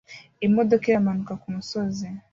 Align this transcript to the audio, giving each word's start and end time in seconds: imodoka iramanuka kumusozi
imodoka 0.47 0.83
iramanuka 0.87 1.33
kumusozi 1.41 2.07